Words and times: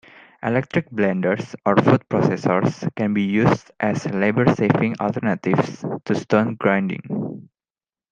Electric 0.41 0.89
blenders 0.89 1.53
or 1.63 1.75
food 1.75 2.03
processors 2.09 2.89
can 2.95 3.13
be 3.13 3.21
used 3.21 3.69
as 3.79 4.07
labor-saving 4.09 4.95
alternatives 4.99 5.85
to 6.05 6.15
stone 6.15 6.55
grinding. 6.55 7.47